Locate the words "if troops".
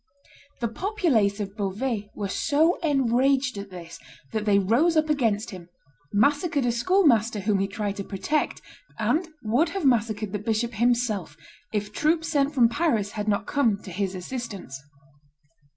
11.71-12.29